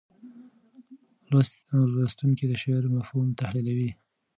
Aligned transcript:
لوستونکي 1.95 2.45
د 2.47 2.53
شعر 2.63 2.83
مفهوم 2.97 3.27
تحلیلوي. 3.39 3.91